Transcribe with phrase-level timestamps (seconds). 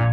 [0.00, 0.06] こ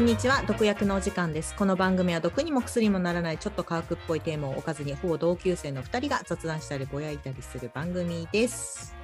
[0.00, 0.42] んにちは。
[0.46, 1.54] 毒薬のお時間です。
[1.54, 8.94] この番組は毒にも薬にもならないちょっと科学っぽいテーマを置かずにほぼ同級生の2人が雑談したりぼやいたりする番組です。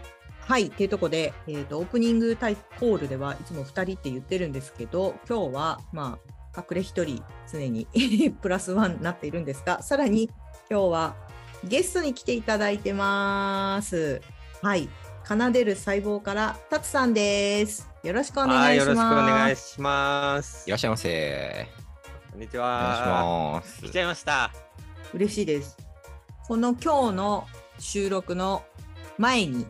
[0.40, 0.70] はい。
[0.70, 7.86] というところで、えーと、オープニングタイコールではいつも2人って言ってるんですけど今日はまあ隠れ1人常に
[8.40, 10.30] プラスワンになっているんですがさらに
[10.70, 11.16] 今日は
[11.64, 14.20] ゲストに来ていただいてます
[14.62, 14.88] はい
[15.24, 18.88] 奏でる細胞からタツさんですよろしくお願いします。
[18.88, 20.66] よろしくお願いします。
[20.66, 21.68] いらっしゃいませ。
[22.32, 22.66] こんにちは。
[22.66, 23.82] お願いします。
[23.82, 24.50] 来ちゃいました。
[25.14, 25.76] 嬉しいです。
[26.48, 27.46] この今日の
[27.78, 28.64] 収録の
[29.18, 29.66] 前に、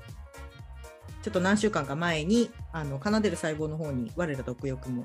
[1.23, 5.05] ちょっと何週間か前に、あの奏でる細胞の方に我ら毒欲も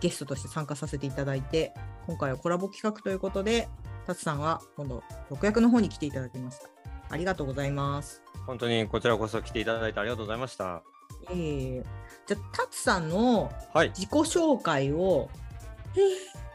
[0.00, 1.74] ゲストとして参加させていただいて、
[2.06, 3.68] 今回はコラボ企画ということで、
[4.06, 6.68] タツさんは今度毒薬の方に来ていただきました。
[7.10, 8.22] ありがとうございます。
[8.46, 10.82] 本当にこちらこそ来ていただいてありがとうございました。
[11.30, 11.84] えー、
[12.26, 13.50] じゃあ、タツさんの
[13.94, 15.28] 自己紹介を、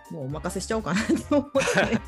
[0.10, 2.00] はい、もうお任せしちゃおうかなと思って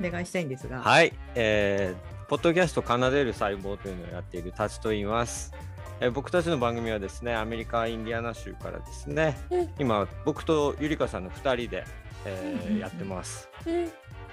[0.08, 0.80] お願いしたいんですが。
[0.80, 5.52] はい、えー、ポッドキャスト奏でる細胞というのをやっているタツと言います。
[6.00, 9.36] えー、僕たちの番組はですね、アメリカ・インディアナ州からですね、
[9.78, 11.84] 今、僕とゆりかさんの2人で、
[12.24, 13.48] えー、やってます。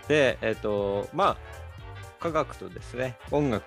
[0.08, 1.38] で、えっ、ー、と、まあ、
[2.20, 3.64] 科学とですね、音楽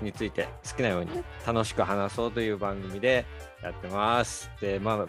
[0.00, 1.10] について好きなように
[1.46, 3.26] 楽しく話そうという番組で
[3.62, 4.50] やってます。
[4.60, 5.06] で、まあ、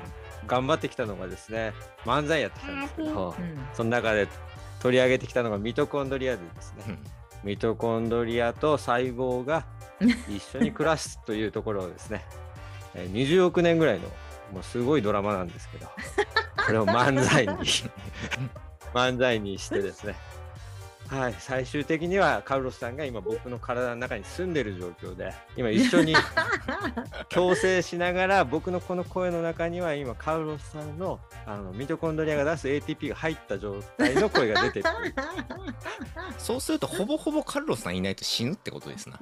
[0.47, 1.73] 頑張ってきたのがですね、
[2.03, 3.41] 漫才やってきたんですけど、う。
[3.41, 4.27] ん、その中で
[4.81, 6.99] 取り上げてきたのがミトコンドリアでですね、
[7.43, 9.65] ミトコンドリアと細胞が
[10.29, 12.25] 一緒に暮らすというところをですね、
[12.95, 14.07] 20億年ぐらいの
[14.53, 15.87] もうすごいドラマなんですけど、
[16.65, 17.53] これを漫才に
[18.93, 20.15] 漫才にしてですね、
[21.09, 26.13] はい、最終的にはカルロスさんが今僕の体の中に住んでる状況で今一緒に
[27.29, 34.85] 共生しながら僕のこの声の中には今カルロスさんのあのミトコンドリアが出す ATP が入った状態の声が出てる。
[36.37, 39.17] そうするとほぼほぼカルロスさんいないと死ぬってことですな。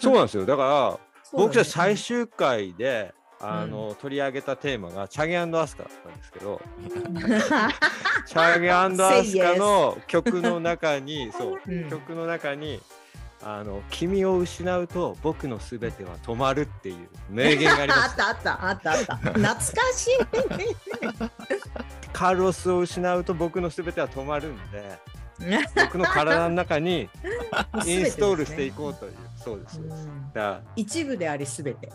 [0.00, 0.46] そうなんですよ。
[0.46, 0.98] だから
[1.32, 6.60] 僕じゃ最終回であの、うん、取り上げたテーマがチャゲアスカだったんですけど
[8.26, 12.80] チャゲアスカの曲の中に そう、うん、曲の中に
[13.42, 18.16] あの君を失うと僕のすべては止まるっていう名言があります。
[18.20, 19.60] あったあったあったあった懐か
[19.94, 20.18] しい
[22.12, 24.98] カルロスを失うと僕のすべては止まるんで
[25.76, 27.08] 僕の体の中に
[27.86, 30.08] インストールしていこうという、そうですそうです。
[30.34, 31.92] だ一部でありすべて。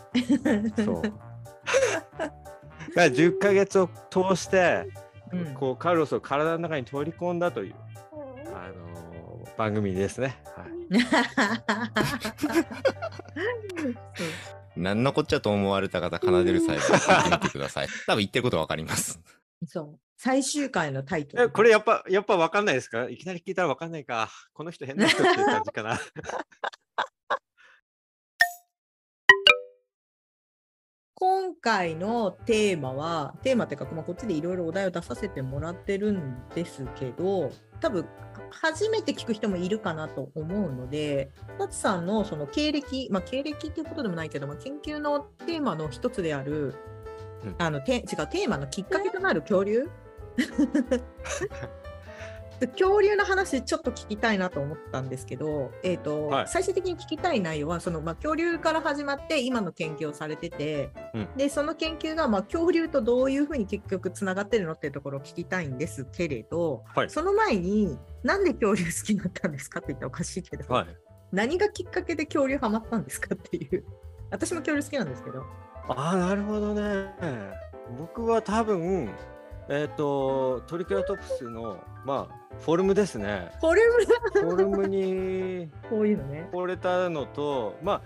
[0.84, 1.02] そう。
[2.96, 4.86] が10ヶ月を通して、
[5.32, 7.76] うん、こうカルロスを体の中に取り込んだという、
[8.54, 10.42] あのー、番組ですね。
[10.56, 10.68] はい、
[14.80, 17.88] 何のこっちゃと思われた方、奏でる際は聞いてください。
[18.08, 19.20] 多分言ってることわかります。
[19.68, 20.00] そう。
[20.18, 21.50] 最終回のタイトル。
[21.50, 23.10] これやっぱ、やっぱわかんないですか？
[23.10, 24.30] いきなり聞いたらわかんないか。
[24.54, 26.00] この人変な人っていう感じかな。
[31.26, 38.06] 今回のテーマはテーマっていうか、まあ、こっちでいろいろお題を出させてもらってるんですけど多分
[38.50, 46.76] 初めて聞く人もいるかなと思うので夏さんのその経歴、まあ、経歴っていうことでもないけど、まあ、研究のテーマの一つである、
[47.46, 49.88] うん、あのて違うテーマのきっかけとなる恐竜？
[52.68, 70.88] 恐竜の話ちょっと聞きたいなと思ったんですけど、えーと、はい、最終的に聞きたい内容はその、まあ、恐竜から始まって今の研究をされてて、うん、でその研究が、まあ、恐竜とどういうふうに結局つながってるのっていうところを聞きたいんですけれど、はい、その前になんで恐竜好きになったんですかって言ったらおかしいけど、はい、
[71.32, 73.84] 何がきっかけで恐竜ハマったんですかっていう。
[74.30, 75.44] 私も恐竜好きなんですけど。
[75.90, 77.10] ああなるほどね。
[77.98, 79.10] 僕は多分
[79.70, 83.52] えっ、ー、とトリケラトプスのまあフォルムですね。
[83.60, 84.50] フォルム。
[84.50, 86.50] フォルムに こういうのね。
[86.52, 88.02] 惚れたのと、ま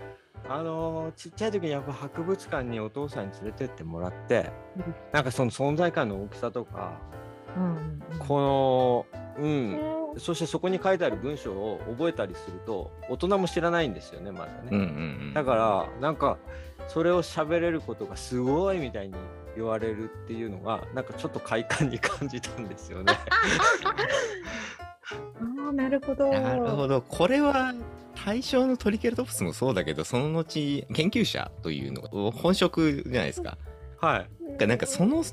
[0.48, 6.92] ああのちっちゃい時にやっぱ博物館にお父さんに連れてってもらって、うん、なんかその存在感の大きさとか、
[7.56, 9.06] うん、こ
[9.36, 9.98] のうん。
[10.16, 14.84] そしてそこに書いてある文章を覚えたりすると大人も知らないんですよねまだね、うんうんう
[15.30, 16.38] ん、だからなんか
[16.88, 19.14] それを喋れることがすごいみたいに
[19.58, 23.12] 言われるっていうのがなんかちょっと快感に感じたんですよね。
[25.68, 26.28] あなるほど。
[26.28, 27.02] なるほど。
[27.02, 27.74] これは
[28.14, 33.58] 対象のトリケラトプスもそうだけどその後研究者というのが本職じゃないですか。
[34.00, 34.26] は
[34.60, 34.66] い。
[34.66, 35.24] なんかその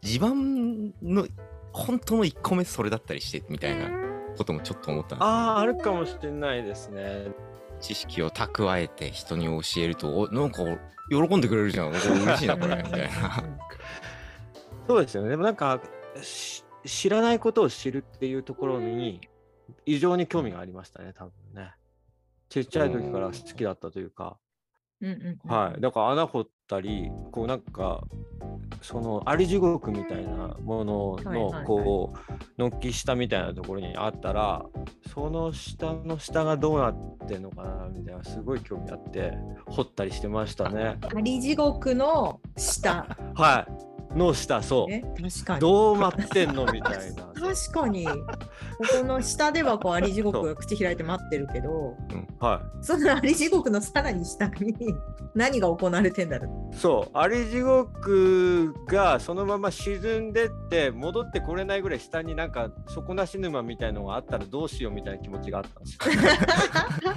[0.00, 1.26] 地盤の
[1.72, 3.90] 本当の1個目それだったりしてみたいな。
[4.36, 7.26] こともちょっと思ったんですあああるかもしれないですね。
[7.82, 10.62] 知識を蓄えて人に教えるとおなんか
[11.10, 13.44] 喜んでくれるじゃん お嬉しいなこれみたいな
[14.86, 15.30] そうですよね。
[15.30, 15.80] でもなんか
[16.22, 19.20] し知らないことを知るっていうところに
[19.86, 21.74] 異常に興味がありましたね、多分ね。
[22.48, 24.36] ちっちゃい時から好きだったというか、
[25.44, 25.80] はい。
[25.80, 28.04] だから穴掘ったり、こうなんか、
[28.80, 32.14] そのあり地獄みたいなもののこ
[32.58, 34.64] う軒下みたいなところにあったら
[35.12, 39.34] その下の下がどうなってんのかなみたいなすごい興味あって
[39.66, 40.98] 掘ったりしてましたね。
[41.14, 43.06] あり地獄の下。
[43.34, 43.91] はい。
[44.16, 44.90] の下そう。
[44.90, 45.60] ね、確かに。
[45.60, 47.24] どう待ってんのみたいな。
[47.34, 48.06] 確かに。
[48.06, 48.12] こ
[49.00, 51.96] この下ではこうあり地獄が口開いて待ってるけど、
[52.38, 52.84] はい。
[52.84, 54.74] そのあり地獄のさらに下に
[55.34, 67.14] 何が行われてんだろそう、あり地獄がそのまま沈んでって戻ってこれないぐらい下になんか底なし沼みたいのがあったらどうしようみたいな気持ちがあったんですよ。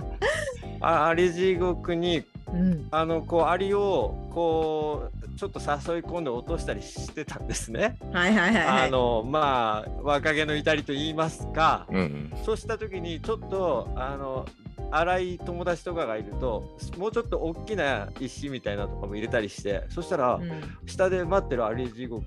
[0.81, 2.23] ああり地獄に
[2.55, 2.57] う。
[2.57, 2.87] うん。
[2.91, 7.97] あのこうアリをこうちょっと誘い込んで落としたりしてたんですね。
[8.11, 8.87] はいはいはい、はい。
[8.87, 11.85] あのまあ若気の至りと言いますか。
[11.89, 14.45] うんうんそうした時にちょっとあの
[14.91, 20.51] 荒い友達とかがいるともうちょっと大きな石みたいなとかも入れたりしてそしたら、うん
[20.85, 22.23] 下で待ってるアリ地獄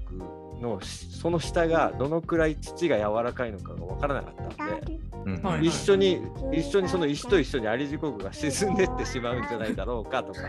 [0.61, 5.43] のしその下がどのくらい土が柔らかいのかが分からなかったんで、うん。
[5.43, 6.23] はい一緒に
[6.53, 10.41] 一緒にその石と一緒にアリ地獄が沈んでってしまうんじゃないだろうかとか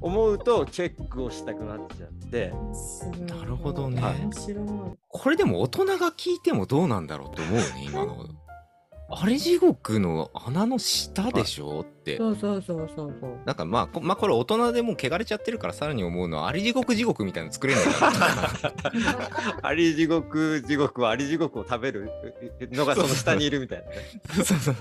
[0.00, 2.52] 思うとチェックをしたくなっちゃって。
[3.32, 4.00] なるほどね。
[4.00, 4.66] 面白い。
[5.08, 8.26] これでも大人が聞いてもどうなんだろうって思うね今の
[9.08, 11.82] あれ地獄の穴の下でしょ？
[11.82, 12.16] って。
[12.16, 13.38] そうそうそうそうそう。
[13.44, 17.80] なんかまあこ,、まあ、これ大人でもう汚れちゃってるからさらに思うのはあり地獄地獄みたいなの作れな
[19.62, 22.10] アリ 地獄地獄はアリ地獄を食べる？
[22.72, 23.96] のがその下にいるみたいなね。
[24.34, 24.76] そうそうそう。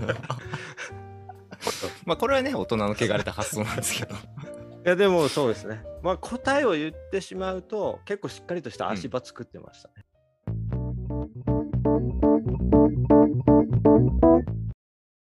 [2.06, 4.16] まあこれはね大人の汚れた発想なんですけど。
[4.16, 4.18] い
[4.88, 5.81] やでもそうですね。
[6.04, 9.89] まあ答えを言ってしまうと結構しっかりとした足場作ってました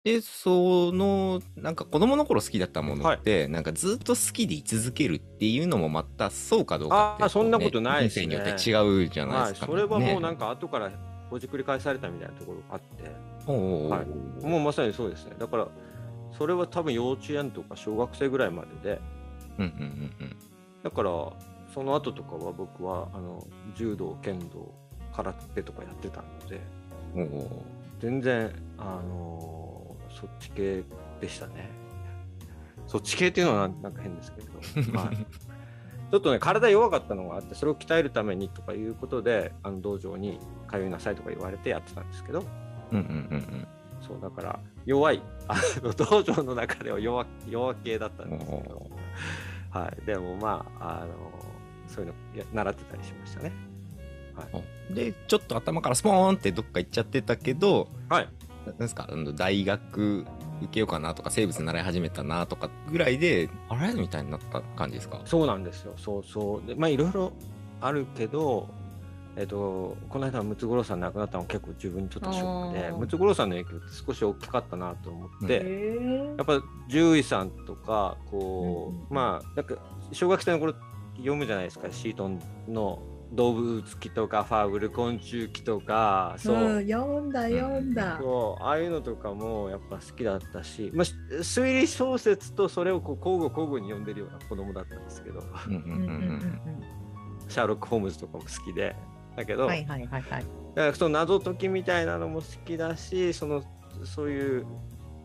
[0.04, 8.26] でそのなんか子供の頃好きだったものって、なんかずっと好きで居続けるっていうのもまたそうかどうかってあーそんなことないですね。
[8.26, 10.90] 人生によって違うじゃないはい、ですか、それはもうなんか、か後から
[11.30, 13.04] ほじくり返されたみたいなところがあって、
[13.46, 14.44] はい。
[14.44, 15.36] もうまさにそうですね。
[15.38, 15.68] だから
[16.36, 19.00] それは多分幼稚園とか小学生ぐらいまでで、
[19.58, 20.36] うんうんうんうん。
[20.82, 21.10] だから
[21.72, 23.46] その後とかは僕はあの
[23.76, 24.74] 柔道、剣道、
[25.14, 26.60] 空手とかやってたので、
[28.00, 29.71] 全然あのー
[30.22, 30.84] そっち系
[31.20, 31.68] でしたね。
[32.86, 34.52] そっち系っていうのはなんか変ですけど、
[34.98, 40.38] はい、ちょっとね体弱かったのがあってそれを鍛えるためにとかいうことであの道場に
[40.70, 42.44] 通いなさいとか言われてやってたんですけど。
[42.92, 43.68] うんうんうん
[44.02, 45.22] そうだから弱い。
[45.46, 48.90] あの道場の中では弱弱系だったんですけど、
[49.70, 51.12] はい、でもまああの
[51.86, 53.52] そういうのや習ってたりしましたね。
[54.54, 58.28] うんでちょっと頭からスポーンってどっか行っちゃってたけどはい
[58.66, 59.06] なんですか？
[59.10, 60.24] あの大学
[60.60, 65.20] 受けようかなとか生物習い始めたなとかぐらいであれみたいになった感じですか？
[65.24, 65.94] そうなんですよ。
[65.96, 66.66] そうそう。
[66.66, 67.32] で、まあいろいろ
[67.80, 68.68] あるけど、
[69.34, 79.06] えっと、この間ムツゴロウさん亡くなったのは結構自分にとってショックでムツゴロウさんの影響って少し大きかったなと思って、やっぱ獣医さんとかこう、うんうん。
[79.10, 79.76] まあなんか
[80.12, 80.74] 小学生の頃
[81.16, 88.18] 読むじゃないですかシートンの動物記とかファーブル昆虫記とかそう、うん、読んだ読んだ。
[88.20, 88.62] そう。
[88.62, 95.42] ああいうのとかもやっぱ好きだったし、まあ、し推理小説とそれをこう交互交互に読んでるような子供だったんですけど。
[97.48, 98.96] シャーロック・ホームズとかも好きで。
[99.36, 100.44] だけど、うんはいはいはいはい。
[100.74, 103.62] だからその謎解きみたいなのも好きだしその
[104.04, 104.66] そういう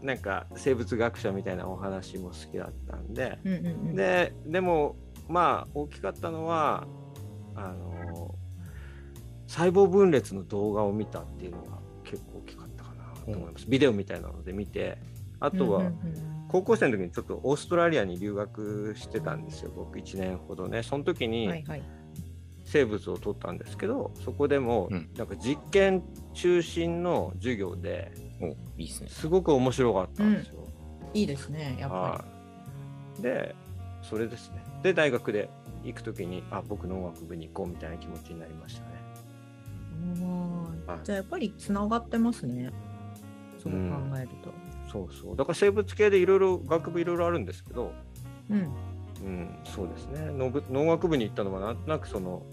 [0.01, 4.95] なんか生物学者みたいなお話も好きだったんで、うんうんうん、ででも
[5.27, 6.85] まあ大きかったのは
[7.55, 7.96] あの
[9.47, 14.97] 細胞分裂の動画を見たっていうのが結構大きかったかなと思います、ビデオみたいなので見て
[15.39, 20.81] あとは、うんうんうん高校生の時にちょっとオーストラリアに留学してたんですよ僕1年ほどね。
[20.81, 21.49] その時に。
[22.69, 25.09] 生物を取ったんですけどそこでもうん。
[25.17, 28.11] なんか実験中心の授業で
[29.07, 30.67] すごく面白かったんですよ。
[31.13, 32.25] いいですね、やっぱは
[33.19, 33.21] い。
[33.21, 33.55] で
[34.01, 34.63] それですね。
[34.83, 35.49] で大学で
[35.83, 38.87] 行く時にあ僕の音楽部に行こうみたいな気持ちになりましたね。
[40.15, 40.21] り。
[40.21, 42.71] うんはいじゃあやっぱりつながってますね。
[43.61, 43.77] そう考
[44.17, 44.53] えると。
[44.91, 47.91] そうそうだから生物系でいろいろ学部いろいろあるんですけど、
[48.49, 48.73] うん。
[49.23, 52.43] うん、そうですね農学部に行ったのはなんとなくその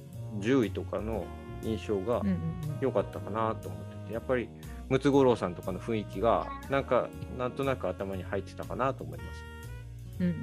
[0.40, 1.26] 獣医とかの
[1.62, 2.38] 印象がうんうん
[2.80, 4.48] 良かったかなと思っててやっぱり
[4.88, 9.44] ムツゴロウさんとかの雰囲気がなんかなんとなく頭に入ってたかなと思います。
[10.20, 10.38] うんうんうん、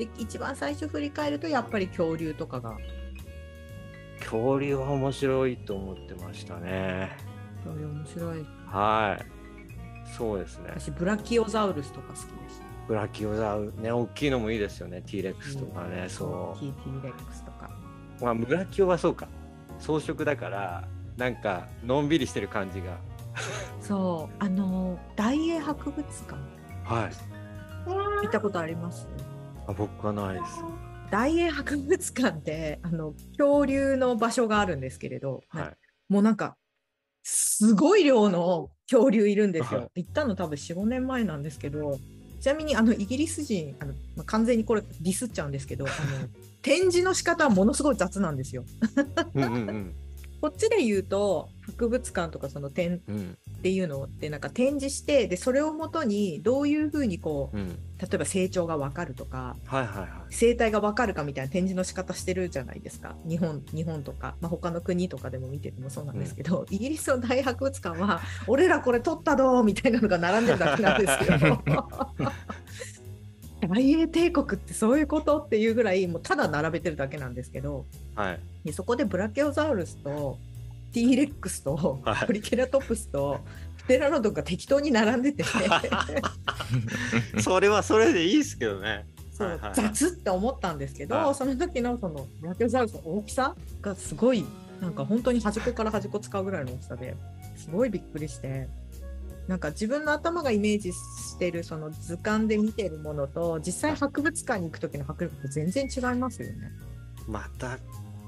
[0.00, 2.78] で一番最初振り返るとやっぱり恐竜とかが
[4.18, 7.10] 恐竜は面白いと思ってましたね。
[7.62, 8.46] 恐竜面白い。
[8.66, 10.10] はい。
[10.16, 10.70] そうですね。
[10.78, 12.62] 私ブラキオザウルスとか好きです。
[12.88, 15.02] ブラキオザウルね大きいのもいいですよね。
[15.04, 16.28] T レックスとかね、うん、そう。
[16.28, 17.70] 大きい T レックスとか。
[18.22, 19.28] まあブラキオはそうか。
[19.78, 20.88] 装飾だから
[21.18, 22.98] なんかのんびりしてる感じが。
[23.82, 26.34] そうあの大英博物館。
[26.84, 27.10] はい。
[27.86, 29.06] 行ったことあります？
[29.70, 30.62] あ僕はないです。
[31.10, 35.76] 大英博物館で あの恐竜の場所があるんですけれど、はい、
[36.08, 36.56] もうなんか
[37.22, 39.80] すごい量の恐竜いるんですよ。
[39.80, 41.98] はい、行ったの多分45年前なんですけど
[42.40, 46.28] ちなみにあのイギリス人あの、まあ、完全にこれディスっちゃうんですけどあの
[46.62, 48.64] 展示の仕方はものすごい雑なんですよ。
[49.34, 49.94] うんうんうん
[50.40, 57.68] こっちで言うと博物館とかその展っていうのってなんか展示してでそれをもとにどういうふうにこう、うん、
[57.98, 63.16] 例えば成長が分かるとか、はいはいはい、生態が分かるかみたいな展示の仕方してるじゃないですか。
[63.28, 71.62] 日本日本とか、まあ、他の国とかでも見ててもそうなんですけど、うん、イギリスの大博物館は俺らこれ取ったどみたいなのが並んでるだけなんですよ。
[73.68, 78.40] 大英帝国ってそういうことっていうぐらいもうただ並べてるだけなんですけど、はい、
[78.72, 80.38] そこでブラケオザウルスと
[80.92, 83.40] T レックスとトリケラトプスと
[83.78, 85.44] プテラノドンが適当に並んでて。
[87.40, 89.06] それはそれでいいですけどね。
[89.32, 94.44] そう、雑って思ったんですけど、はい、その時のそのブラケオザウルスの大きさがすごい
[94.80, 97.16] なんか本当に端っこから端っこ使うぐらいの大きさで
[97.56, 98.68] すごいびっくりして。
[99.48, 106.70] なんか自分の頭がイメージしてるその図鑑で見てるものと実際博物館に行く時の迫力って全然違いますよね。
[107.26, 107.78] また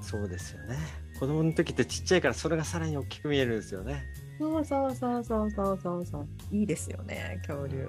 [0.02, 0.76] そうですよね。
[1.18, 4.04] 子供の時ってちっちゃいからそれがさらに大きく見えるんですよね。
[4.38, 6.28] そうそうそうそうそうそうそう。
[6.50, 7.88] いいですよね恐竜。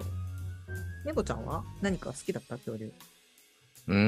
[1.05, 2.91] 猫ちゃんは何か好きだった恐竜？
[3.88, 4.00] うーん。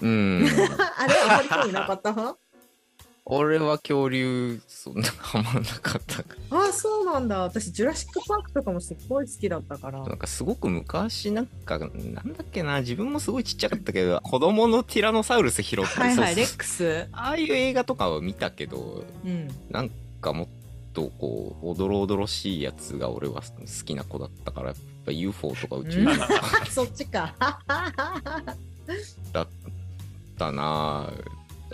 [0.00, 0.46] うん。
[0.98, 2.36] あれあまり興味なかった？
[3.34, 6.22] 俺は恐竜そんなハマんなかった
[6.54, 7.40] ああそうなんだ。
[7.40, 10.02] 私ジュラシック・パークとかもすごい好きだったから。
[10.02, 12.80] なんかすごく昔なんかなんだっけな。
[12.80, 17.08] 自分もすごいちっちゃかったけど子供のティラノサウルス拾ってはいはいレックス？
[17.12, 20.48] ああいう映画とかは見たけど、うん、なんかもっ
[20.92, 27.34] とこうおどろおどろしいやつが俺は好きな子だったからやっぱ UFO とか宇宙人とか、 そっちか。
[29.32, 29.48] だっ
[30.38, 31.10] たな。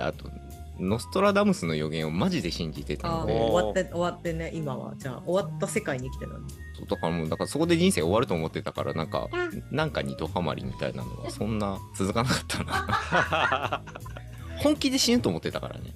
[0.00, 0.30] あと
[0.78, 3.32] ノストラダムスの予言をマジで信じてたので。
[3.32, 4.94] 終わって終わってね今は。
[4.96, 6.48] じゃあ終わった世界に生きてるの。
[6.48, 9.28] そうだからもうだからそこで人生終わると思ってたからなんか
[9.70, 13.82] なんか二度ハマりみたいなのはそんな続かなかったな。
[14.62, 15.94] 本気で死ぬと思ってたからね。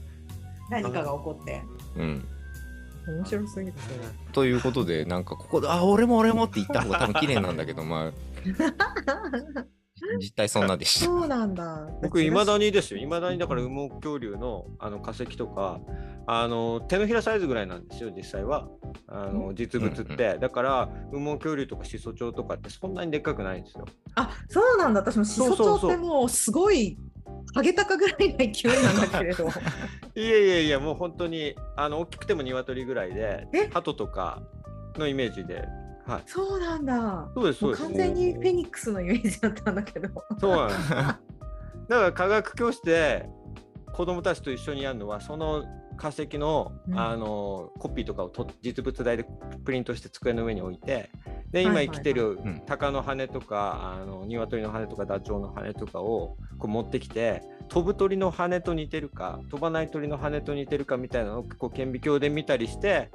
[0.71, 1.63] 何かが起こって。
[1.97, 2.25] うん。
[3.07, 3.75] 面白すぎる
[4.33, 8.13] ということでなんかここで「あ俺も俺も」って言った方が多分綺麗なんだけどまあ
[10.21, 11.07] 実態そんなでした。
[11.07, 11.89] そうなんだ。
[12.03, 13.01] 僕、いまだにですよ。
[13.01, 15.81] いまだにだから羽毛恐竜のあの化石とか、
[16.27, 18.69] あの手のひらサイズぐらいなんですよ、実際は。
[19.09, 20.39] あの実物って。
[20.39, 23.87] だから、羽毛恐竜とかシソチョウとかってそんなにでっかくないんですよ。
[24.15, 25.01] あそうなんだ。
[25.01, 26.97] 私もシソチョウってもうすごい。
[27.55, 29.49] ハゲタカぐらいの勢いなんだけれど
[30.15, 34.43] いやいやいやもう本当にあの大きくても鶏ぐらいで鳩とか
[34.97, 35.69] のイメージで
[36.07, 37.31] はい、そうなんだ。
[37.35, 37.83] そうです、そうです。
[37.85, 40.09] 完全にフェニックスのイメージだったんだけど。
[40.41, 40.91] そうなんです。
[40.91, 41.19] だか
[41.89, 43.29] ら科学教室で
[43.93, 45.65] 子供たちと一緒にやるのは、その
[45.97, 49.27] 化石の,、あのコピーとかをと実物大で
[49.65, 51.11] プリントして机の上に置いて、
[51.53, 63.11] で今生きてる鷹の羽とか、あの鶏の羽とかダチョウの羽とかをこう持ってきて飛ぶ鳥の羽と似てるか飛ばない鳥の羽と似てるかみたいなのをこう顕微鏡で見たりして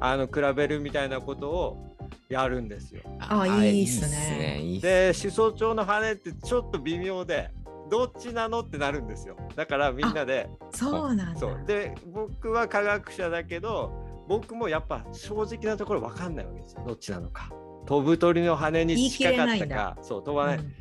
[0.00, 1.91] あの比べるみたいなことを
[2.32, 3.02] やるんですよ。
[3.20, 4.78] あいいっすね。
[4.80, 7.50] で思想帳の羽ってちょっと微妙で
[7.90, 9.36] どっちなのってなるんですよ。
[9.54, 10.48] だからみんなで。
[10.72, 11.64] そうなんだ。
[11.64, 13.92] で僕は科学者だけど
[14.28, 16.84] 僕もやっぱ正直なところ分かんないわけですよ。
[16.86, 17.50] どっちなのか。
[17.86, 20.58] 飛ぶ鳥の羽に近かったかそう飛ばない。
[20.58, 20.72] うん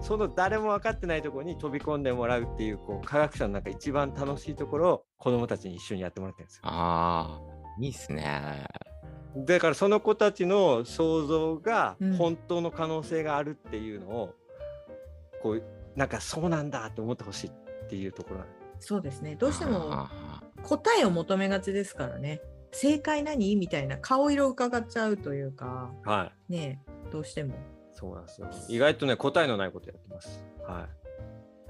[0.00, 6.62] その誰も分かってないところに飛び込んでもらうっていうこう科学者の中一番楽しいところを子どもたちに一緒にやってもらってるんですよ。
[6.64, 8.64] ああいいっすね。
[9.36, 14.34] だからその子たちの想像が本当の可能性があるっていうのを、
[15.34, 15.62] うん、こう
[15.96, 18.40] なんかそうなんだって思ってほしいっていうところ
[18.80, 19.34] そうですね。
[19.34, 20.08] どうしても
[20.62, 22.40] 答えを求めがちですからね。
[22.70, 27.54] 正解何みたいな顔色を伺っちゃうというか、はい、ねどうしても。
[27.92, 28.48] そうなんですよ。
[28.68, 30.44] 意外とね答えのないことやってます。
[30.62, 30.97] はい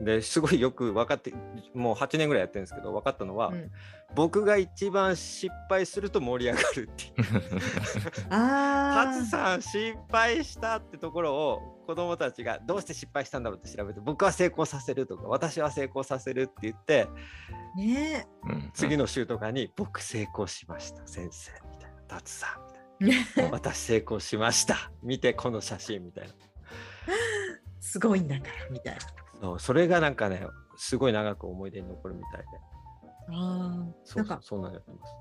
[0.00, 1.34] ですごいよく分かって
[1.74, 3.70] もう8年ぐらいやってるんですけど分かったのは、うん、
[4.14, 8.30] 僕が一番失敗すると盛り上がるっていう。
[8.30, 17.08] 勝さん失敗したってところを子供たちがどうして失敗したんだろうって調べて僕は成功させるとか私は成功させるって言って、
[17.76, 18.26] ね、
[18.74, 21.98] 次の週とかに僕成功しました先生みたいな。
[22.08, 22.46] 達さ
[23.00, 23.50] んみたいな。
[23.50, 24.90] 私成功しました。
[25.02, 26.34] 見てこの写真みたいな。
[27.80, 29.00] すごいんだからみたいな
[29.40, 32.46] そうそれがなんかねすごい長く思い出に残るみたいで
[33.30, 35.14] ああそうそうそうなんやってます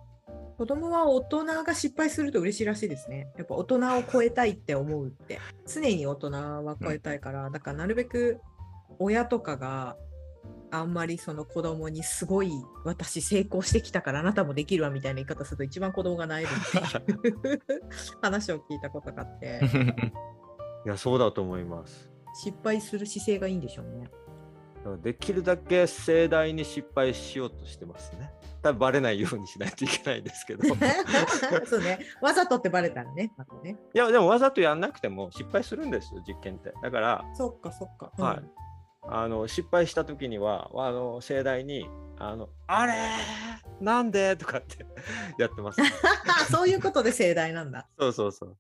[0.58, 3.28] 子供は大人が失敗すると嬉しいらしいですね。
[3.38, 5.40] やっぱ大人を超えたいって思うって。
[5.68, 8.40] 常に大人は超えたいから、だからなるべく
[8.98, 9.96] 親とかが
[10.72, 12.52] あんまりその子供にすごい
[12.84, 17.62] 私成功してきたからあなたもできるわみたいな言い方すると一番子供がなえるっていう
[18.22, 19.62] 話を聞いたことがあって。
[20.86, 22.10] いや、そうだと思います。
[22.44, 24.10] 失敗する姿勢がいいんでしょうね。
[25.04, 28.32] できるだけ盛大に失敗しようとしてますね。
[28.62, 30.64] 多分バレないようにしないといけないですけど。
[31.68, 32.00] そうね。
[32.22, 33.34] わざとってバレたらね。
[33.36, 36.74] まねいや、でもわざとやんなくても失敗するんですよ、実験って。
[36.82, 38.14] だから、そっかそっか。
[38.18, 38.44] うん、はい。
[39.10, 41.90] あの失敗した時にはあの盛大に
[42.20, 42.94] あのあれ
[43.80, 44.86] なんでとかって
[45.40, 45.82] やってます。
[46.52, 47.88] そういうことで盛大なんだ。
[47.98, 48.58] そうそうそう。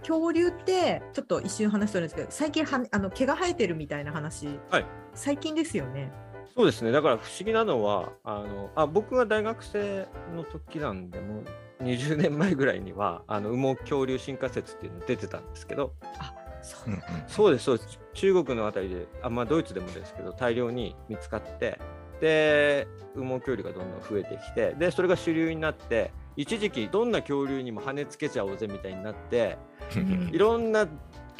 [0.00, 6.12] 恐竜ってちょっと一瞬話してるんですけど最近はあの毛が生えてるみたいな話、はい、最近ですよね。
[6.56, 6.90] そうですね。
[6.90, 11.42] だから不思議なのはあのあ僕が大学生の時なんでも
[11.80, 18.00] う20年前ぐらいにはあの羽毛恐竜進化説っていうの出てたんですけどあそう,、ん、そうですそうです。
[18.14, 21.78] 中国のあたりであまあドイツでもですけど大量に見つかって
[22.20, 29.58] で羽毛恐竜がどんどん増えてきてでそれが主流になって一時期どんな恐竜にも羽つけちゃおうぜみたいになって
[30.32, 30.86] いろんな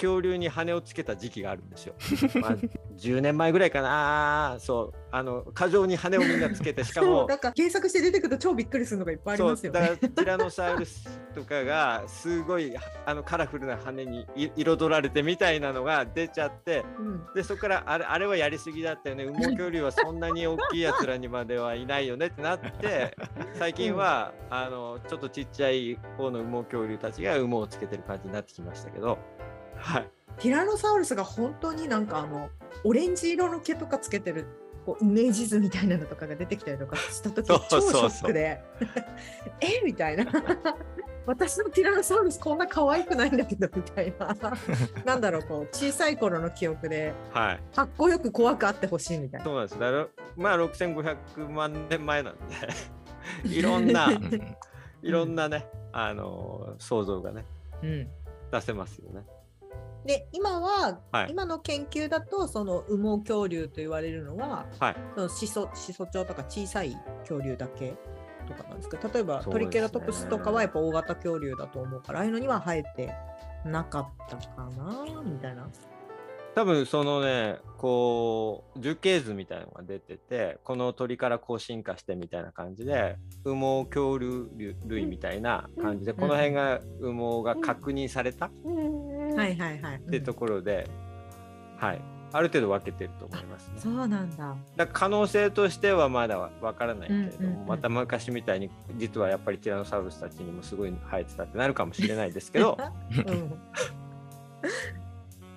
[0.01, 1.95] 恐竜に羽をつけた時期があるんですよ。
[2.41, 2.57] まあ、
[2.97, 9.81] 10年前ぐらいかなそうあの過剰に羽をみんなつけてしかもなんか検索して出てくると超びっくりするのがいっぱいありますよね。
[9.81, 23.17] だからティラノサウルスとかがすごいあのカラフルな羽に彩られてみたいなのが出ちゃって、うん、でそこからあれあれはやりすぎだったよね 羽毛恐竜はそんなに大きいやつらにまではいないよねってなって
[23.55, 29.19] 最近は、うん、あのちょっとちっちゃい方の羽毛恐竜たちが羽毛をつけてる感じになってきましたけど。
[29.81, 32.51] はい、ティラノサウルスが本当になんかあの
[32.85, 34.47] オレンジ色の毛とかつけてる
[34.87, 38.63] こうイメージ図みたいなのとかが出てきたりとかした時超ショックで。
[39.61, 39.83] え？
[39.85, 40.25] みたいな。
[41.27, 44.35] 私のティラノサウルスこんな可愛くないんだけどみたいな。
[45.05, 49.45] なんだろうこう小さい頃の記憶で、はい、かっこよく怖くあってほしいみたいな。
[49.45, 49.79] そうなんです。
[49.79, 52.41] だからまあ6500万年前なんで。
[53.45, 54.11] いろんな
[55.03, 57.45] いろんなね、あの想像がね、
[57.83, 58.09] うん、
[58.51, 59.25] 出せますよね。
[60.05, 67.95] で今は、はい、今の研究だとその羽毛恐竜と言われるのは、はい、そのシソシソチョウとか小さい恐竜だけ
[68.47, 73.15] とかなんですけど例えば、トリケラトプスとかはやっぱ大型恐竜だと思うからああいうのには生えて
[73.65, 75.69] なかったかなみたいな。
[76.55, 84.49] 多分そのねこう樹形図みたいなのが出ててこの鳥からこう進化してみたいな感じで羽毛恐竜
[84.87, 88.51] 類みたいな感じでこの辺が羽毛が確認された、
[89.37, 89.97] はいはいはい。
[89.97, 90.89] ってところで、
[91.79, 94.57] はい、ある程度分けてると思います、ね、そうなんだ。
[94.77, 102.77] だ可能性としてはまだ分からないけれども、また昔みたいに実はやっぱりティラノサウルスたちにもすごい生えてたってなるかもしれないですけど、
[103.27, 103.59] うん、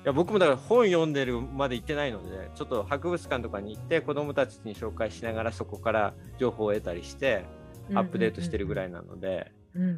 [0.03, 7.45] いや僕もだから本読んでるまで行ってないのでちょっと博物館とかに行って子どもたちに紹介しながらそこから情報を得たりして
[7.93, 9.51] アップデートしてるぐらいなので、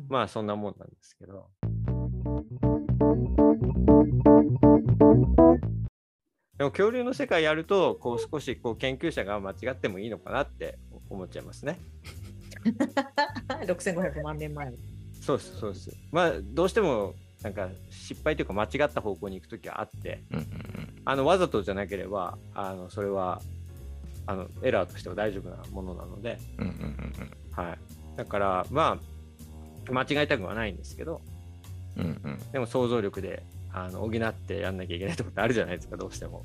[0.09, 1.49] まあそんなもんなんですけど。
[6.57, 11.79] でも恐竜の世界やるとこう少しこう研究者が間違ってもいいのかなって思っちゃいますね。
[13.65, 14.73] 6500万年前
[15.21, 17.13] そうですそうですまあどうしても
[17.45, 20.23] なんか失敗というか間違った方向に行く時はあって、
[21.05, 23.39] あのわざとじゃなければあのそれは
[24.25, 26.39] あのエラーとしては大丈夫なものなので、
[27.51, 28.97] はい、だからま
[29.87, 31.21] あ間違えたくはないんですけど、
[31.97, 36.43] うんうん、でも想像力であの補ってやんなきゃいけないとこってあるじゃないですかどうしても。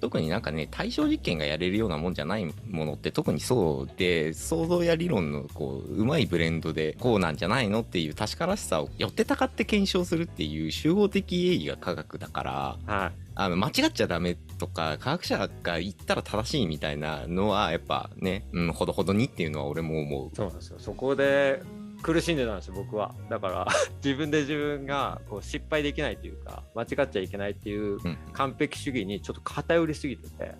[0.00, 20.36] 特になんかね対象実験がやれるようなもんじゃないものって特にそうで想像や理論のこううまいブレンドでこうなんじゃないのっていう確からしさを寄ってたかって検証するっていう集合的営義が科学だから、はい、あの間違っちゃダメとか科学者が言ったら正しいみたいなのはやっぱね、うん、ほどほどにっていうのは俺も思う。
[20.36, 21.62] そうなんですよそこで
[22.02, 23.14] 苦しんでたんですよ僕は。
[23.28, 23.66] だから
[24.04, 28.18] 自分で自分がこう失敗できないというか間違っちゃいけないっていううん。
[28.32, 30.54] 完璧主義にちょっと偏りすぎてて、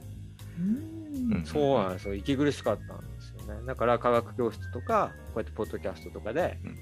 [0.59, 1.44] うん。
[1.44, 2.14] そうなんですよ。
[2.14, 3.66] 息苦しかったんですよね。
[3.66, 6.76] だから科学教室とかこうやってポッドキャストとかでうん。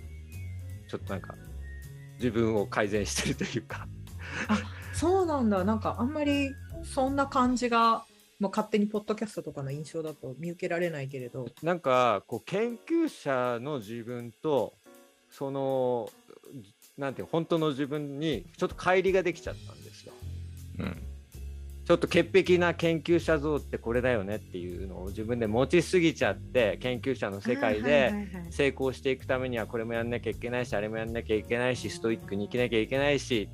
[0.89, 1.35] ちょっとなんか
[2.15, 3.87] 自分を改善してるというか。
[4.93, 5.65] そうなんだ。
[5.65, 6.51] なんかあんまり
[6.83, 8.05] そんな感じが
[8.39, 11.47] もう勝手にポッドキャストとかの印象だと見受けられないけれど。
[11.63, 14.75] なんかこう研究者の自分と
[15.31, 16.09] その
[16.97, 20.13] なんていう本当の自分にちょっと乖離ができちゃったんですよ。
[20.79, 21.09] うん。
[21.89, 33.49] ちょっと潔癖な研究者像ってこれだよねっていうのを自分で持ちすぎちゃって研究者の世界で成功していくためにはこれもやんなきゃいけないしあれもやんなきゃいけないしストイックに生きなきゃいけないし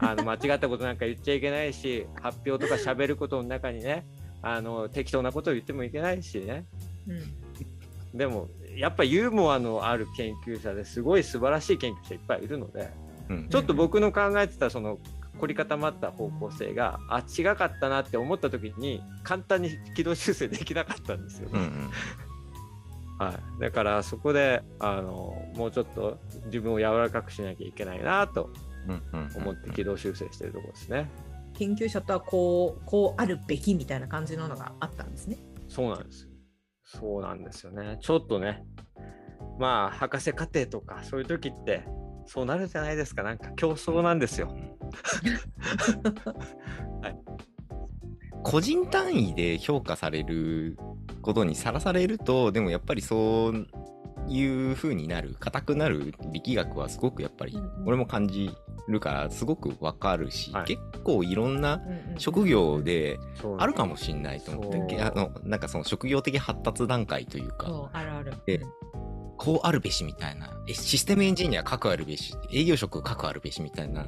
[0.00, 4.04] あの 間違ったことなんか言っちゃいけないし発表とか喋ることの中にね
[4.48, 6.66] あの適当なことを言ってもいけないしね。
[7.08, 7.12] う
[8.14, 8.16] ん。
[8.16, 12.92] でもやっぱユーモアのある研究者ですごい素晴らしい研究者いっぱいいるので
[13.28, 13.48] うん。
[13.48, 14.98] ちょっと僕の考えてたその
[15.40, 21.90] 凝り固まった方向性があ違かったなって思った時に簡単に軌道修正できなかったんですよ、うんうん。
[23.18, 28.50] はい、だからそこであのもうちょっと自分を柔らかくしなきゃいけないなと
[29.36, 31.10] 思って軌道修正してるところですね。
[31.56, 35.38] 研究者とはこうこうあるべきみたいな感じののがあったんですね。
[35.68, 36.30] そうなんですよ。
[36.84, 37.98] そうなんですよね。
[38.00, 38.64] ちょっとね、
[39.58, 41.84] まあ博士課程とかそういう時って
[42.26, 43.22] そうなるじゃないですか。
[43.22, 44.54] なんか競争なんですよ。
[48.44, 50.78] 個人単位で評価される
[51.20, 53.66] ことにさらされるとでもやっぱりそう
[54.28, 58.50] いう風になる硬くなる力学はすごくやっぱり俺も感じ
[58.88, 60.64] るからすごくわかるし、はい。
[60.64, 63.18] 結構いろんなうんうん職業で
[63.58, 64.86] あるかもしんないと思ってそう。
[64.86, 68.32] けあのなんかその職業的発達段階というかあるある。
[68.46, 68.60] で
[69.38, 70.50] こうあるべしみたいな。
[70.68, 74.06] えシステムエンジニア各あるべし営業職各あるべしみたいな。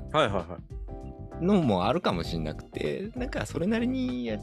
[1.40, 4.38] のもあるかもしれなくてなんかそれなりにや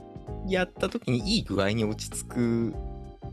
[0.48, 2.74] やった時にいい具合に落ち着く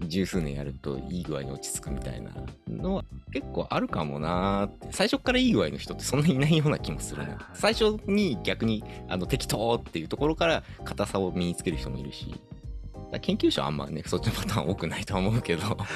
[0.08, 2.30] 十数年やるといい具合に落ち着くみたいな
[2.68, 4.88] のは結構あるかもなーって。
[4.90, 12.34] 最初からいい具合の人ってそんなにいないような気もするな最初に逆にあの適当っていうところから硬さを身につける人もいるし。
[13.20, 15.62] 研究者はあんまねそっちのパターン多くないとは思うけど。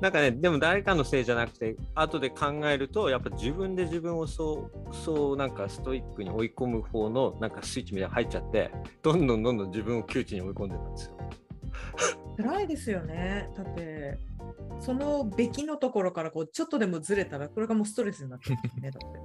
[0.00, 8.70] なんかね、でも誰かのせいじゃなくて、後で考えると、やっぱ自分で自分をそう、そうなんかストイックに追い込む方のなんかスイッチみたいなの入っちゃって、
[9.02, 11.17] どんどんどんどん自分を窮地に追い込んでたんですよ。
[12.38, 13.50] 辛いですよね。
[13.56, 14.16] だって
[14.78, 18.92] そのべきのところからこうちょっとでもずれたらこれがもうストレスになってるね。
[18.92, 19.18] だって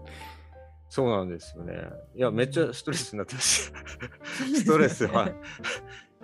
[0.90, 1.76] そうなんですよね。
[2.16, 3.80] いや、めっちゃストレスになってました。
[4.62, 5.32] ストレスは。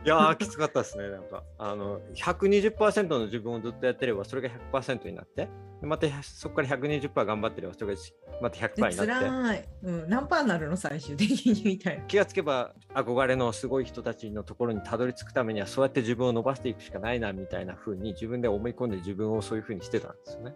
[0.05, 1.09] いやー、きつかったですね。
[1.09, 5.49] なんか、あの、120%の自分をずっとやってれば、それが100%になって、
[5.81, 8.01] でまたそこから120%頑張ってれば、それが
[8.41, 9.05] また100%になって。
[9.07, 10.09] 辛い、うん。
[10.09, 12.03] 何パーになるの最終的にみたいな。
[12.05, 20.55] 気がつけば憧れのすごい人たちのところにたどり着くためにはそうやって自分を伸ばしていくしかないなみたいな風に自分で思い込んで自分をそういう風にしてたんですよね。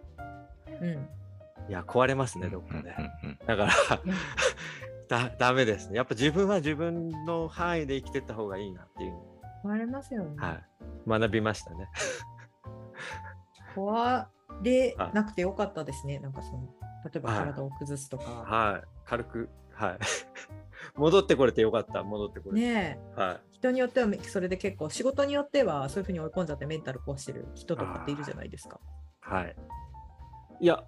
[0.80, 1.08] うん。
[1.70, 2.94] いや壊れますねどっかで。
[3.46, 3.72] だから
[5.08, 5.96] だダメですね。
[5.96, 9.14] やっぱ自分は自分の範囲で生きてった方がいいなっていう
[9.64, 10.36] 壊れますよね。
[10.36, 10.64] はい、
[11.08, 11.88] 学びましたね。
[13.74, 14.26] 壊
[14.62, 16.18] れなくてよかったですね。
[16.18, 16.68] なんかその
[17.04, 18.24] 例えばはい体を崩すとか。
[18.24, 19.98] はい軽くはい
[20.96, 22.60] 戻ってこれてよかった戻ってこれて。
[22.60, 28.78] ねえはい人によってはめそれで結構仕事によってはそういうふうに追い込んじゃってメンタル壊してる人とかっているじゃないですか。
[29.20, 29.56] はい。
[30.60, 30.84] いや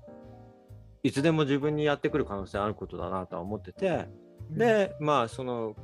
[1.02, 4.08] いつでも自分にやってくる可能性あることだなとは思ってて。
[4.50, 5.74] で、まあ、その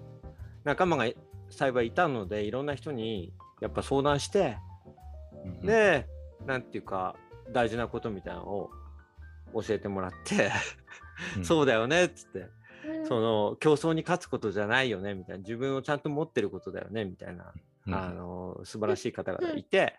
[0.65, 1.07] 仲間が
[1.53, 4.59] 幸いいたので、いろんな人にやっぱ相談して、
[5.45, 6.09] うんで、
[6.47, 7.15] なんていうか、
[7.53, 8.71] 大事なことみたいなのを
[9.55, 10.51] 教えてもらって、
[11.37, 11.45] うん。
[11.45, 12.49] そうだよねっつって、
[12.89, 13.07] うん。
[13.07, 17.53] その競争に勝つことじゃないよねみたいな、自分をちゃんと持ってることだよねみたいな、
[17.87, 17.95] うん。
[17.95, 19.99] あの素晴らしい方々いて、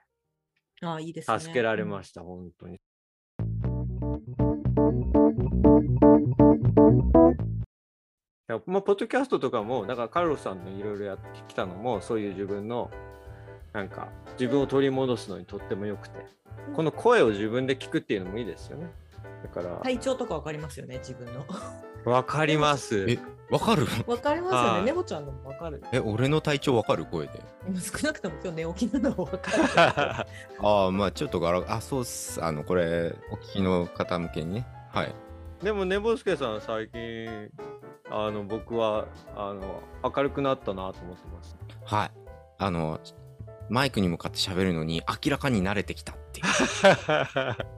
[0.81, 1.39] ああいいですね。
[1.39, 2.79] 助けられました、本当に。
[8.65, 12.89] まあ、ポッドキャストとかも、だからカルロスさんのいろいろやってきたのも、そういう自分の、
[13.73, 16.25] なんか、自分を取り戻すのにとってもよくて、
[16.75, 18.91] この声を自分で聞くっていうのもいいですよね。
[19.43, 21.45] だから、体調とかわかりますよね、自分の。
[22.05, 23.05] わかります。
[23.09, 23.17] え
[23.49, 23.85] わかる？
[24.07, 24.69] わかりますよね。
[24.71, 25.81] はいネボちゃんのもわかる。
[25.93, 27.41] え俺の体調わかる声で？
[27.79, 29.63] 少なくとも今日寝起きなのはわかる。
[30.67, 35.15] ああまあちょっとガラあそうっすあのこれお聞きの方向けにねはい
[35.61, 37.49] でも、ねぼすけさん、最近、
[38.09, 41.57] あの僕はあの明るくなったなと思ってます。
[41.85, 42.11] はい。
[42.59, 42.99] あの
[43.69, 46.45] マイクに向かって喋るのに明らかに慣れてきたっていう。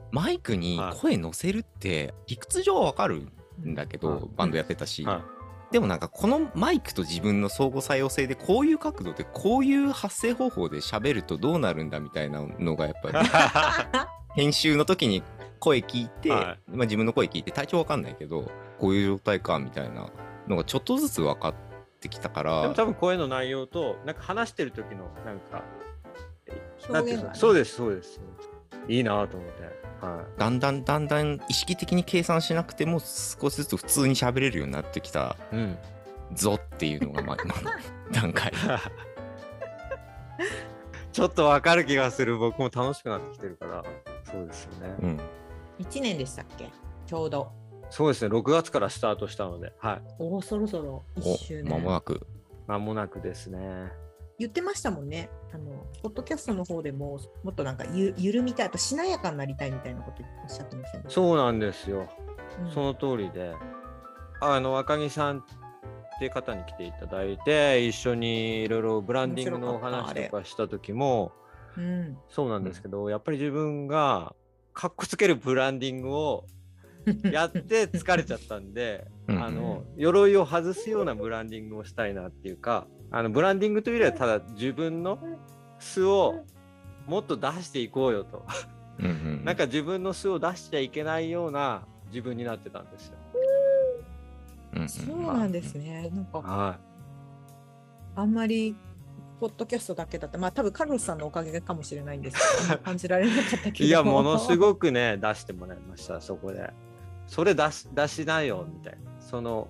[0.12, 3.28] マイクに声乗せるって理屈上はわかる
[3.64, 4.20] んだけど、はい。
[4.36, 5.22] バンドやってたし、は
[5.70, 13.28] でもなんかこのマイクと自分の相互作用性でこういう角度でこういう発声方法で喋るとどうなるんだみたいなのがやっぱり
[14.42, 15.22] 編集の時に
[15.58, 20.10] 声聞いて、はまあ、自分の声聞いて体調わかんないけどこういう状態かみたいな
[20.48, 21.54] のがちょっとずつ分かっ
[22.00, 25.62] てきたかでもら多分声の内容となんか話してる時のなんか
[27.34, 28.20] そうですそうです。
[28.88, 29.62] いいなと思って。
[30.00, 35.78] はだんだんだんだん意識的に計算しなくても少しずつ普通に喋れるようになってきたい、うん、
[36.34, 37.70] ぞっていうのがまあ今の
[38.12, 38.52] 段階。
[41.12, 42.36] ちょっとわかる気がする。
[42.36, 43.82] 僕も楽しくなってきてるから。
[44.24, 45.20] そうですよね、うん。
[45.80, 46.70] 1年でしたっけ？
[47.06, 47.50] ちょうど。
[47.90, 48.34] そうですね。
[48.34, 49.72] 6月からスタートしたので。
[49.78, 50.02] はい。
[50.18, 51.90] おお、そろそろ1周お間も年。
[51.90, 52.26] なく。
[52.66, 53.92] 間もなくですね。
[54.38, 55.30] 言ってましたもんね。
[55.54, 62.08] あの、ポッドキャストの方でも、もっとなんかゆ緩みたい、あとしなやかになりたいみたいなことおっしゃってませんでしたそうなんですよ。
[62.62, 62.70] うん。
[62.70, 63.54] その通りで、
[64.40, 65.42] あの赤木さんっ
[66.18, 71.32] ていう方に来ていただいて、一緒にいろいろブランディングのお話とかした時も、
[71.76, 72.18] うん。
[72.28, 74.34] そうなんですけど、やっぱり自分が
[74.74, 76.46] かっこつけるブランディングを
[77.30, 85.18] やって疲れちゃったんで、うんあの鎧を外すようなブランディングをしたいなっていうか、あのブランディングというよりはただ自分の
[85.78, 86.44] 素を
[87.06, 88.44] もっと出していこうよと。
[89.44, 93.16] なんか自分の素を出しちゃいけないような自分になってたんですよ。
[94.88, 96.10] そうなんですね。
[96.14, 96.78] なんか、は
[98.14, 98.76] あんまり、
[99.40, 103.84] ポッドキャストだけだって、まあ多分カルロスさんのおかげかもしれないんですけど、 感じられなかったけど。
[103.84, 103.88] い。
[103.88, 106.72] いや、ものすごくね、出してもらいました、そこで。
[107.26, 108.98] それ出し出しなよ、みたいな。
[109.20, 109.68] その、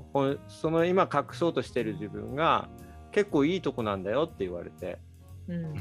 [0.48, 2.68] その今隠そうとしてる自分が
[3.12, 4.98] 結構いいとこなんだよって言われて。
[5.48, 5.74] うん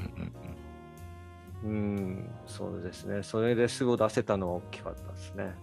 [1.64, 3.24] うんそうですね。
[3.24, 5.56] それで素を出せたのは大きかったですね。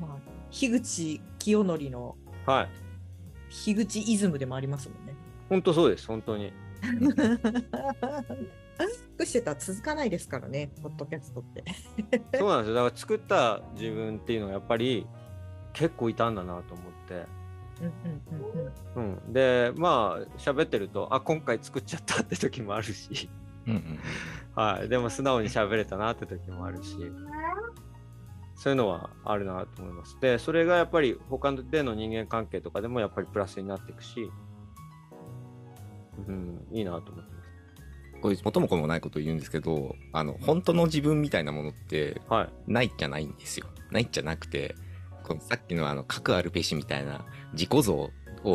[0.00, 0.16] まあ、
[0.50, 2.68] 樋口清則のはい。
[3.50, 5.14] 樋口イズムでもありますもんね。
[5.48, 6.52] 本当そうです、本当に。
[9.20, 11.64] 隠してたら続かないですからね、ポッドキャストって。
[12.38, 12.74] そうなんですよ。
[12.74, 15.06] だから作った自分っていうのはやっぱり
[15.74, 17.26] 結構いたんだなと思って。
[17.82, 19.18] うんうんうんうん。
[19.26, 23.28] うん、でまあ喋ってるとあ今回作っちゃったって時もあるし、
[23.66, 23.98] うんうん
[24.54, 26.96] はい、でも素直に喋れたなって時もあるし。
[28.56, 30.16] そういうのはあるなと思います。
[30.20, 34.30] でそれがやっぱり他での人間関係とかでもやっぱりプラスになっていくし、
[36.28, 37.34] うん、いいなと思って
[38.22, 42.72] これ元も子もないことを言うんですけどあの本当の自分みたいなものってますはい。
[42.72, 43.66] ないじゃないんですよ。
[43.90, 44.74] ないじゃなくて
[45.24, 48.10] このさっきのあの核あるべしみたいな自己像を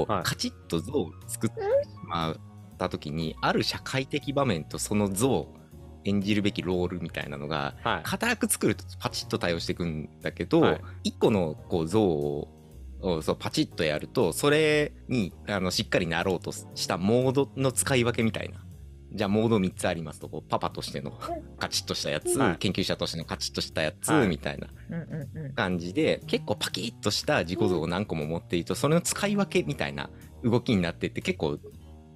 [0.07, 0.23] はい。
[0.23, 1.65] カチッと像を作ってし
[2.07, 2.35] まっ
[2.77, 5.47] た時に、ある社会的場面とその像
[6.05, 8.03] 演じるべきロールみたいなのがはい。
[8.03, 10.81] 固く作るとパチッと対応していくんだけど、はい。
[11.05, 12.47] 一個のこう像を
[13.01, 18.61] をそうパチッとやるとそれにあのしっかりなろうとしたモードの使い分けみたいな
[19.11, 21.11] じゃあモード3つありますとこうパパとしての
[21.57, 22.57] カチッとしたやつ、はい。
[22.57, 24.27] 研究者としてのカチッとしたやつ、はい。
[24.27, 24.67] みたいな
[25.55, 30.09] 感じで結構パキッとした自己像を何個も持っているとそれの使い分けみたいな
[30.43, 31.57] 動きになってって結構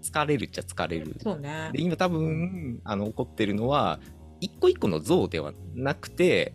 [0.01, 1.15] 疲れるっちゃ疲れる。
[1.21, 1.71] そうね。
[1.73, 1.81] で。
[1.81, 3.99] 今多分あの起こってるのは
[4.39, 6.53] 一個一個の像ではなくて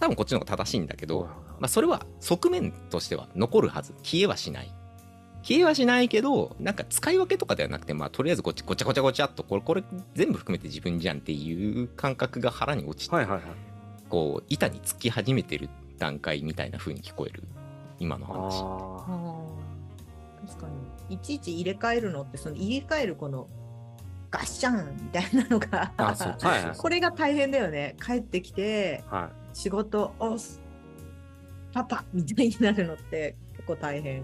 [0.00, 1.28] 多分こっちの方が正しいんだけど、
[1.60, 3.92] まあ、それは側面としては残るはず。
[4.02, 4.72] 消えはしない
[5.46, 13.42] 消えはしないけどなんか使い分けとかではなくてまあとりあえずこっちごちゃごちゃごちゃっとこれこれ全部含めて自分じゃんっていう感覚が腹に落ちて、はいはいはい。
[14.08, 17.44] こう板につき始めてる段階みたいな風に聞こえる。
[18.00, 18.60] 今の話。
[18.60, 20.66] あ確か
[21.08, 21.14] に。
[21.14, 23.46] いちいち入れ替えるのってその入れ替えるこの
[24.32, 26.16] ガッシャンみたいなのがは
[26.58, 27.94] いはいこれが大変だよね。
[28.04, 30.60] 帰ってきてーは仕事おす。
[31.72, 34.22] パパみたいになるのって結構大変、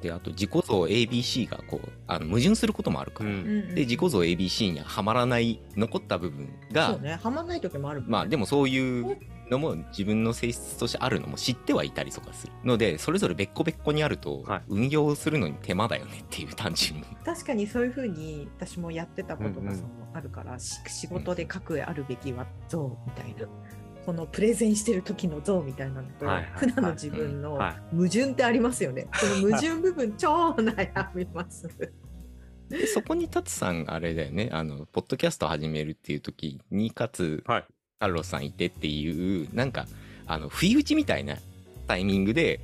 [0.00, 8.12] であと自己像 ABC がこうあの矛盾することもあるい、うから、ん、で自己像 ABC にははまらない残った部分がそうねはまんない時もあるもんね。
[8.12, 9.18] まあでもそういう
[9.50, 12.52] のも自分の性質としてあるのも知ってはいたりとかする。
[12.64, 14.62] のでそれぞれ別個別個にあるとはい。
[14.68, 17.06] 運用するのに手間だよねっていう単純に。
[17.24, 23.48] 確かにそういうふうに私もやってたことがそのあるから、し仕事で書くあるべきは像みたいな、
[24.08, 26.52] このプレゼンしてる時の像みたいなのと、はいはいはい。
[26.60, 27.94] 普段の自分のはい。
[27.94, 29.06] 矛盾ってありますよね。
[29.12, 31.68] その矛盾部分超悩みます。
[32.70, 34.48] でそこに達さんあれだよね。
[34.50, 37.64] あのポッドキャスト始めるっていう時にかつはい。
[37.98, 39.86] カルロスさんいてっていうなんか
[40.26, 41.36] あの不意打ちみたいな
[41.86, 42.60] タイミングで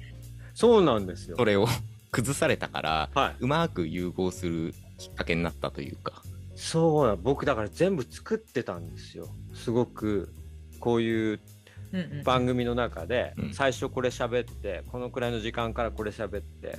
[0.55, 1.37] そうなんですよ。
[1.37, 1.67] それを
[2.11, 3.37] 崩されたからはい。
[3.41, 6.23] うまく融合するきっかけになったというか。
[6.55, 9.29] そうだ僕だから全部作ってたんですよ。
[9.53, 10.33] すごく
[10.85, 11.41] こういう
[12.25, 13.55] 番組の中でうん。
[13.55, 16.79] 最初これ喋ってこのくらいの時間からこれ喋って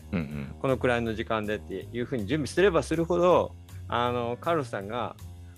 [0.62, 3.56] このくらいの時間でっていうふうに準備すればするほど
[3.88, 5.16] あのカルロスさんが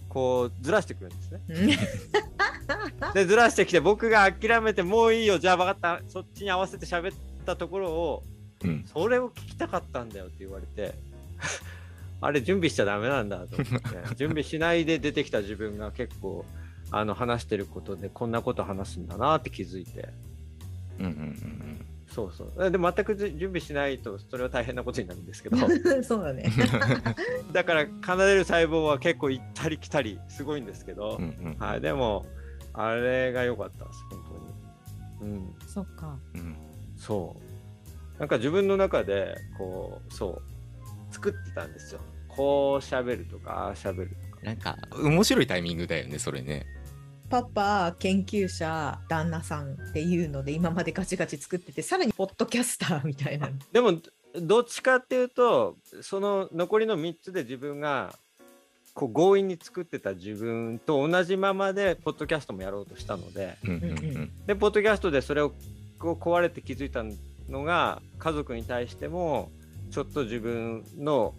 [0.08, 1.42] こうずらしてくるんですね。
[1.50, 6.02] う んでずらしてきて僕が諦めてもういいよじゃあ分かった。
[6.08, 8.24] そっちに合わせて喋ったところを
[8.64, 8.86] うん。
[8.86, 10.94] それを聞きたかったんだよって言われて
[12.22, 13.88] あれ準備しちゃダメなんだと思って。
[14.16, 16.46] 準備しないで出てきた自分が結構
[16.92, 20.10] あの話してることでこんなこと話すんだなって気づいて。
[21.00, 22.72] うんうんうんそうそう。
[22.72, 25.58] で全くじ準備しないとそれは大変なことになるんですけど。
[26.02, 26.50] そうだね。
[27.54, 31.60] だから奏でる細胞は結構行ったり来たりすごいんですけど、うんうんうん。
[31.60, 32.26] はい、でも
[32.74, 34.24] あれが良かったです本
[35.20, 35.32] 当に。
[35.32, 35.56] うん。
[35.68, 36.18] そっか。
[36.34, 36.56] うん。
[36.96, 37.36] そ
[38.16, 38.20] う。
[38.20, 40.42] なんか自分の中でこうそ
[41.10, 42.02] う作ってたんですよ。
[42.30, 44.44] こう喋るとかああ喋るとか。
[44.44, 46.66] なんか面白いタイミングだよねそれね
[47.30, 53.50] パパ、研究者、旦那さんっていうので今までガチガチ作ってて、さらにポッドキャスターみたいな。
[53.72, 53.94] でも
[54.36, 58.14] どっちかっていうとその残りの3つで自分が
[58.94, 65.54] こう強引に作ってた自分と同じままでポッドキャストもやろうとしたのでうんうんでポッドキャストでそれを
[66.00, 67.04] こう壊れて気づいた
[67.50, 69.50] のが家族に対しても
[69.92, 71.34] ちょっと自分の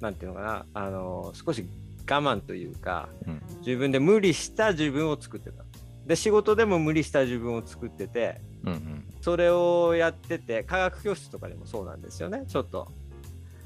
[0.00, 3.42] なんていうのかなあの少し我慢というかうん。
[3.58, 5.64] 自分で無理した自分を作ってた。
[6.06, 9.04] で仕事でも無理した自分を作っててうんうん。
[9.20, 12.90] それをやってて科学教室とかでもそうなんですよねちょっと。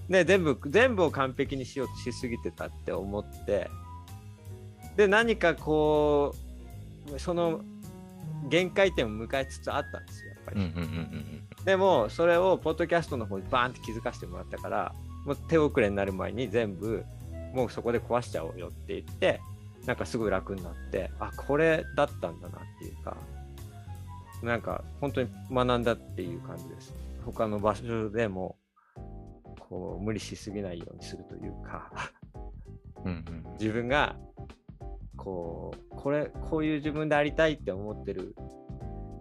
[0.09, 3.70] で全部全部を完璧にしようとしすぎてたって思って。
[4.96, 6.35] で何かこ
[7.14, 7.61] うその
[8.48, 10.61] 限界点を迎えつつあったんですよやっぱり。
[10.61, 10.83] うんうんうんう
[11.62, 11.64] ん。
[11.64, 17.04] でもそれをポッドキャストの方にバーンって気づかせてもらったからもう手遅れになる前に全部
[17.54, 19.40] もうそこで壊しちゃおうよって言って
[19.86, 23.16] なんかすごい楽になってあこれだったんだなっていうか
[24.42, 26.94] なんか本当に学んだっていう感じです。
[27.24, 28.56] 他の場所でも
[29.58, 31.90] こう無理しすぎないようにするというか
[33.58, 34.16] 自分が
[35.16, 38.34] こうこれこういう自分でありたいって思ってる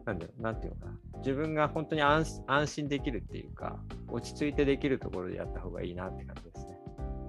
[0.05, 0.93] なんだろうなんていうのかな。
[1.19, 6.77] 自分が本当に安安心できるっていうか落ち着いてできるところでやった方がいいなって感じですね。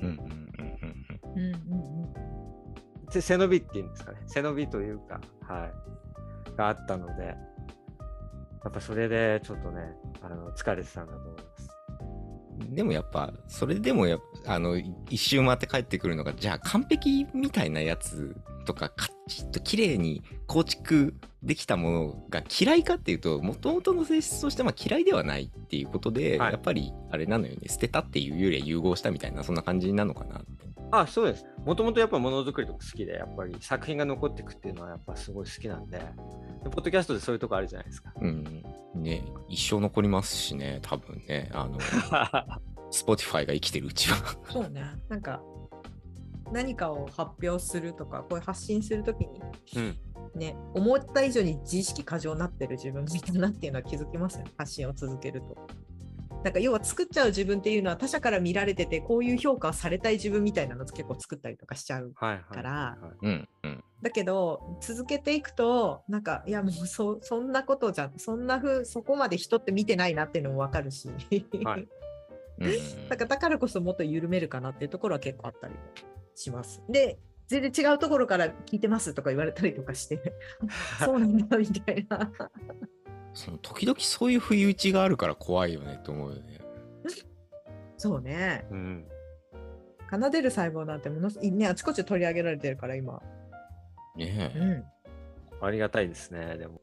[0.00, 1.52] うんうんうんうん
[3.14, 3.22] うん。
[3.22, 4.18] 背伸びっていうんですかね。
[4.26, 6.56] 背伸びというかはい。
[6.56, 11.53] があったのでやっぱそれでちょっとねあの疲れてたんだと思います。
[12.70, 30.74] でもやっぱそれでもやあのい一周回って帰ってくるのがじゃあ完璧みたいなやつとかカチッと綺麗に構築できたものが嫌いかっていうともともとの性質としてまあ嫌いではないっていうことで、はいやっぱりあれなのよね捨てたっていうよりは融合したみたいなそんな感じなのかなって。
[30.92, 31.44] あそうです。
[31.64, 36.04] もともとやっぱものづくりとか好きで、やっぱり作品が残っていくっていうのはやっぱすごい好きなんで、で
[36.64, 38.12] ポッドキャストでそういうとこあるじゃないですか。
[38.20, 38.64] うん
[38.94, 41.78] ね一生残りますしね多分ねあの
[42.90, 44.16] Spotify が生きてるうちは。
[44.50, 44.82] そうね。
[45.08, 45.42] なんか
[46.52, 49.40] 何かを発表するとか、こういう発信するときに
[49.76, 49.96] うん、
[50.38, 54.52] ね、思った以上に自意識過剰になってる自分みたいなっていうのは気づきますよね。
[54.56, 55.56] 発信を続けると。
[56.44, 62.12] なんか要は作っちゃう自分っていうのは他者から見られててこういう評価をされたい自分みたいなの結構作ったりとかしちゃう。
[62.12, 62.98] から
[64.02, 71.08] だけど続けていくとなんかいやもうそそんなことじゃそんなふうそこまで人って見てないなっていうのも分かるし、
[71.64, 71.88] はい
[73.08, 75.74] だからだからこそもっと緩めるかなっていうところは結構あったり
[76.34, 76.82] します。
[76.90, 80.34] で全然違うところから聞いてますとか言われたりとかして
[81.04, 82.30] そうなんだみたいな。
[83.34, 86.60] その時々そういう不意打ちがあるから怖いよねと思うよね。
[87.98, 88.66] そうね。
[88.70, 89.04] うん。
[90.10, 93.20] 奏でる細胞なんてものすねあちこち取り上げられてるから今。
[94.16, 94.58] ねえ。
[94.58, 94.84] うん。
[95.66, 96.80] ありがたいですね、でも。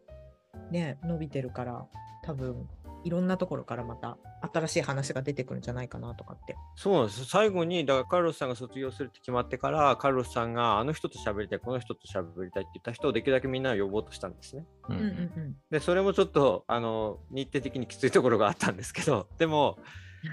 [0.70, 1.86] ね伸びてるから
[2.24, 2.68] 多分
[3.04, 4.18] いろんなところからまた
[4.54, 6.56] 新しい話が出てくるんじゃないかなとかって。
[6.76, 7.26] そうなんです。
[7.26, 14.66] 最後に、だからカルロスさんが卒業するって決まってから、カルロスさんがあの人と喋りたい、この人と喋りたいって言った人をできるだけみんなを呼ぼうとしたんですね。
[14.90, 19.78] うんうんうんで、それもちょっと、あの、日程的にきついところがあったんですけど、 でも、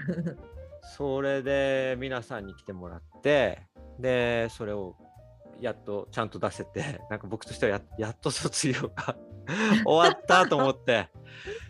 [0.07, 0.37] うん。
[0.97, 3.61] それで皆さんに来てもらって、
[3.99, 4.95] で、それを
[5.59, 9.15] やっとちゃんと出せて、なんか僕としてはややっと卒業が
[9.85, 11.09] 終わったと思って、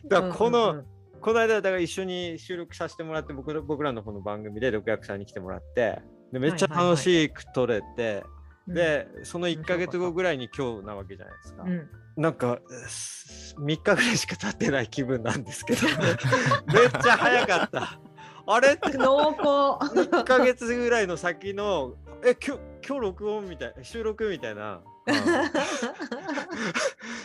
[0.07, 0.77] だからこの、うん。
[0.79, 0.85] うん
[1.21, 6.01] この間、だから一緒に収録させてもらって、僕の僕らの方の番組で六役さんに来てもらって、
[6.31, 6.95] でめっちゃはいはいはい。
[6.95, 8.23] 楽しく撮れて、
[8.67, 11.63] うん、で、その1ヶ月後ぐらいに今日なわけじゃないですか。
[11.63, 15.87] うん、なんか、す3日ぐらいしか経ってない気分なんですけど、
[16.73, 17.99] めっちゃ早かった。
[18.47, 18.73] あれ？
[18.73, 19.99] って濃厚。
[19.99, 24.98] 1ヶ月ぐらいの先のえ今日今日録音みたい収録みたいな、うん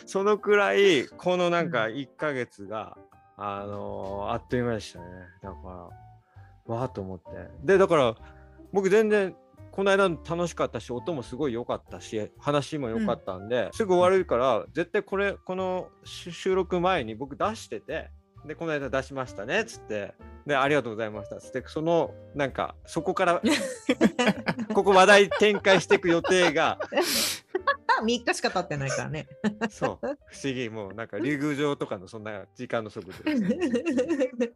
[0.06, 2.96] そのくらいこのなんか1ヶ月が、
[3.36, 5.04] あのーあっという間でしたね。
[5.42, 5.56] だか
[6.66, 7.24] らわーっと思って。
[7.64, 8.14] でだから
[8.72, 9.34] 僕全然
[9.70, 18.10] この間楽しかったし音もすごい良かったし話も良かったんで、すぐ終わるから絶対これこのし収録前に僕出してて
[18.46, 20.14] でこの間出しましたねっつって。
[20.46, 21.62] でありがとうございましたっつって。
[21.66, 23.42] そのなんかそこから
[24.74, 26.78] ここ話題展開していく予定が
[28.02, 29.26] 3日しか経ってないからね。
[29.70, 30.06] そう。
[30.26, 30.68] 不思議。
[30.68, 33.36] もうなんか竜宮城とかのそんな時間の速度で。
[33.36, 34.54] す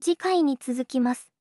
[0.00, 1.37] 次回に続きます。